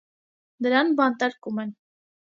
[0.67, 1.79] Նրան բանտարկում են։